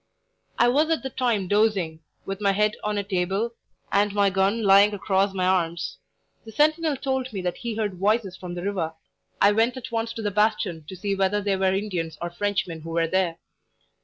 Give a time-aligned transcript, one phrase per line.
[0.57, 3.53] I was at the time dozing, with my head on a table
[3.91, 5.99] and my gun lying across my arms.
[6.43, 8.95] The sentinel told me that he heard voices from the river.
[9.39, 12.81] I went at once to the bastion to see whether they were Indians or Frenchmen
[12.81, 13.37] who were there.